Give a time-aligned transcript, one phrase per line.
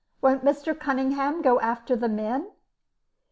[0.19, 0.73] "Won't Mr.
[0.75, 2.47] Cunningham go after the men?"